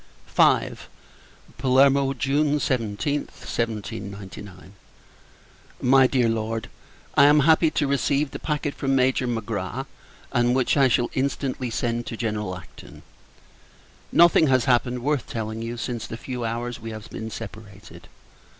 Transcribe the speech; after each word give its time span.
V. 0.29 0.69
Palermo, 1.59 2.15
June 2.15 2.55
17th, 2.55 3.29
1799. 3.45 4.73
MY 5.79 6.07
DEAR 6.07 6.27
LORD, 6.27 6.69
I 7.13 7.25
am 7.25 7.41
happy 7.41 7.69
to 7.69 7.85
receive 7.85 8.31
the 8.31 8.39
packet 8.39 8.73
from 8.73 8.95
Major 8.95 9.27
Magra, 9.27 9.85
and 10.31 10.55
which 10.55 10.75
I 10.75 10.87
shall 10.87 11.11
instantly 11.13 11.69
send 11.69 12.07
to 12.07 12.17
General 12.17 12.57
Acton. 12.57 13.03
Nothing 14.11 14.47
has 14.47 14.65
happened, 14.65 15.03
worth 15.03 15.27
telling 15.27 15.61
you, 15.61 15.77
since 15.77 16.07
the 16.07 16.17
few 16.17 16.43
hours 16.45 16.79
we 16.79 16.89
have 16.89 17.07
been 17.11 17.29
separated. 17.29 18.07